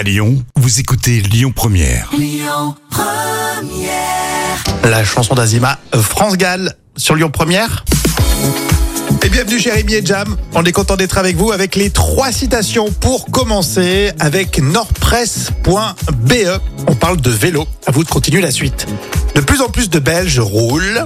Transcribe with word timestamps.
À 0.00 0.02
Lyon, 0.02 0.42
vous 0.56 0.80
écoutez 0.80 1.20
Lyon 1.20 1.52
Première. 1.54 2.10
La 4.82 5.04
chanson 5.04 5.34
d'Azima, 5.34 5.78
France 5.92 6.38
Gall 6.38 6.74
sur 6.96 7.16
Lyon 7.16 7.30
Première. 7.30 7.84
Et 9.22 9.28
bienvenue 9.28 9.58
Rémi 9.70 9.92
et 9.92 10.02
Jam. 10.02 10.38
On 10.54 10.64
est 10.64 10.72
content 10.72 10.96
d'être 10.96 11.18
avec 11.18 11.36
vous 11.36 11.52
avec 11.52 11.76
les 11.76 11.90
trois 11.90 12.32
citations 12.32 12.90
pour 12.90 13.26
commencer 13.26 14.12
avec 14.20 14.62
nordpresse.be. 14.62 16.34
On 16.86 16.94
parle 16.94 17.20
de 17.20 17.28
vélo. 17.28 17.66
À 17.86 17.90
vous 17.90 18.02
de 18.02 18.08
continuer 18.08 18.40
la 18.40 18.52
suite. 18.52 18.86
De 19.34 19.42
plus 19.42 19.60
en 19.60 19.68
plus 19.68 19.90
de 19.90 19.98
Belges 19.98 20.40
roulent. 20.40 21.04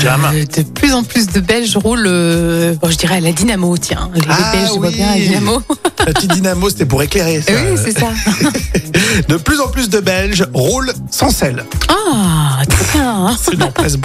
Jam. 0.00 0.28
Euh, 0.32 0.44
de 0.44 0.62
plus 0.62 0.92
en 0.92 1.02
plus 1.02 1.26
de 1.28 1.40
Belges 1.40 1.76
roulent, 1.76 2.06
euh, 2.06 2.74
bon, 2.80 2.90
je 2.90 2.96
dirais 2.96 3.16
à 3.16 3.20
la 3.20 3.32
dynamo, 3.32 3.76
tiens. 3.78 4.10
Les, 4.14 4.20
Ah 4.28 4.52
Belges, 4.52 4.68
je 4.74 4.78
vois 4.78 4.88
oui. 4.88 4.94
bien 4.96 5.06
la 5.14 5.18
dynamo. 5.18 5.62
La 5.98 6.12
petite 6.12 6.32
dynamo, 6.34 6.68
c'était 6.70 6.86
pour 6.86 7.02
éclairer. 7.02 7.40
ça. 7.42 7.52
oui, 7.52 7.78
c'est 7.82 7.98
ça. 7.98 8.08
De 9.28 9.36
plus 9.36 9.60
en 9.60 9.68
plus 9.68 9.88
de 9.88 10.00
Belges 10.00 10.46
roulent 10.54 10.92
sans 11.10 11.30
selle. 11.30 11.64
Ah, 11.88 12.62
bien. 12.94 13.26
hein. 13.26 13.36
C'est 13.40 13.54
une 13.54 13.70
presse 13.72 13.96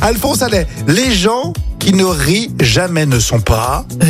Alphonse 0.00 0.42
Allais, 0.42 0.66
les 0.86 1.12
gens 1.12 1.52
qui 1.78 1.92
ne 1.92 2.04
rient 2.04 2.50
jamais 2.60 3.06
ne 3.06 3.18
sont 3.18 3.40
pas. 3.40 3.84
Euh, 4.02 4.06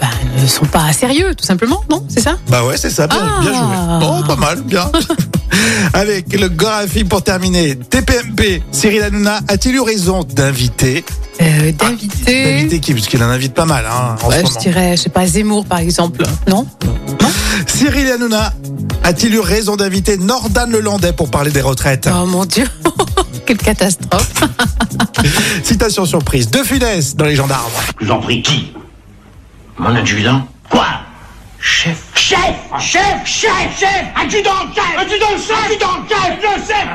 bah, 0.00 0.06
ne 0.40 0.46
sont 0.46 0.66
pas 0.66 0.92
sérieux, 0.92 1.34
tout 1.34 1.44
simplement, 1.44 1.82
non 1.90 2.04
C'est 2.08 2.20
ça? 2.20 2.36
Bah 2.48 2.64
ouais, 2.64 2.76
c'est 2.76 2.90
ça, 2.90 3.06
bien, 3.06 3.18
Ah. 3.20 3.40
bien 3.42 3.52
joué. 3.52 4.06
Oh, 4.20 4.26
pas 4.26 4.36
mal, 4.36 4.62
bien. 4.62 4.90
Avec 5.92 6.38
le 6.38 6.48
Gorafi 6.48 7.04
pour 7.04 7.22
terminer. 7.22 7.76
TPMP, 7.76 8.62
Cyril 8.72 9.02
Hanouna 9.02 9.40
a-t-il 9.48 9.74
eu 9.76 9.80
raison 9.80 10.22
d'inviter? 10.24 11.04
Euh, 11.40 11.72
D'inviter. 11.72 12.52
D'inviter 12.54 12.80
qui? 12.80 12.94
Parce 12.94 13.06
qu'il 13.06 13.22
en 13.22 13.28
invite 13.28 13.54
pas 13.54 13.64
mal 13.66 13.84
hein, 13.86 14.16
en 14.22 14.28
Ouais, 14.28 14.36
ce 14.36 14.40
je 14.40 14.46
moment. 14.46 14.60
dirais, 14.60 14.96
je 14.96 15.02
sais 15.02 15.08
pas, 15.10 15.26
Zemmour 15.26 15.64
par 15.66 15.78
exemple. 15.78 16.24
Non? 16.48 16.66
Cyril 17.66 18.10
Hanouna 18.10 18.52
a-t-il 19.04 19.34
eu 19.34 19.40
raison 19.40 19.76
d'inviter 19.76 20.16
Nordan 20.18 20.66
Lelandais 20.68 21.12
pour 21.12 21.30
parler 21.30 21.50
des 21.50 21.60
retraites? 21.62 22.08
Oh 22.12 22.26
mon 22.26 22.44
Dieu 22.44 22.66
Quelle 23.46 23.58
catastrophe 23.58 24.32
Citation 25.64 26.04
surprise. 26.04 26.50
De 26.50 26.62
Funès 26.62 27.16
dans 27.16 27.24
les 27.26 27.36
gendarmes. 27.36 27.70
Vous 28.00 28.10
en 28.10 28.18
prie, 28.20 28.42
qui? 28.42 28.72
Mon 29.78 29.94
adjudant 29.94 30.48
Quoi? 30.70 30.86
Chef. 31.60 31.98
Chef 32.14 32.38
Chef 32.80 33.26
Chef 33.26 33.78
Chef. 33.78 34.04
Adjudant 34.16 34.72
chef? 34.74 34.98
Adjudant 34.98 35.36
chef? 35.36 35.64
Adjudant 35.66 36.06
chef? 36.08 36.38
Le 36.42 36.48
chef 36.66 36.86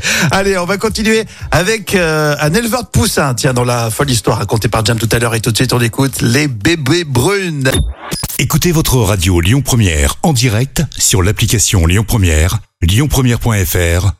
Allez, 0.32 0.58
on 0.58 0.64
va 0.64 0.78
continuer 0.78 1.24
avec 1.50 1.94
euh, 1.94 2.36
un 2.40 2.52
éleveur 2.54 2.82
de 2.82 2.88
poussins. 2.88 3.34
Tiens, 3.34 3.52
dans 3.54 3.64
la 3.64 3.90
folle 3.90 4.10
histoire 4.10 4.38
racontée 4.38 4.68
par 4.68 4.84
Jam 4.84 4.98
tout 4.98 5.08
à 5.12 5.18
l'heure. 5.18 5.34
Et 5.34 5.40
tout 5.40 5.50
de 5.52 5.56
suite, 5.56 5.72
on 5.72 5.80
écoute 5.80 6.20
les 6.22 6.48
bébés 6.48 7.04
brunes. 7.04 7.70
Écoutez 8.38 8.72
votre 8.72 8.96
radio 8.96 9.40
Lyon 9.40 9.62
Première 9.62 10.16
en 10.22 10.32
direct 10.32 10.82
sur 10.96 11.22
l'application 11.22 11.86
Lyon 11.86 12.04
Première, 12.06 12.58
lyonpremière.fr 12.82 14.19